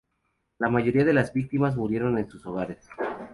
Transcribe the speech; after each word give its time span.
La 0.57 0.67
mayoría 0.67 1.05
de 1.05 1.13
las 1.13 1.31
víctimas 1.31 1.75
murieron 1.75 2.17
en 2.17 2.27
sus 2.27 2.43
hogares. 2.47 2.89